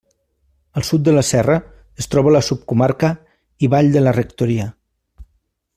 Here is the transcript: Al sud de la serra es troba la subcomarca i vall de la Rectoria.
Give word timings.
Al 0.79 0.83
sud 0.87 1.01
de 1.07 1.11
la 1.17 1.21
serra 1.27 1.57
es 2.03 2.09
troba 2.13 2.33
la 2.37 2.41
subcomarca 2.49 3.11
i 3.67 3.73
vall 3.75 3.91
de 3.97 4.07
la 4.07 4.15
Rectoria. 4.21 4.67